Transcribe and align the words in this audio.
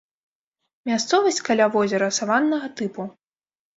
Мясцовасць 0.89 1.39
каля 1.49 1.65
возера 1.75 2.07
саваннага 2.21 2.67
тыпу. 2.81 3.01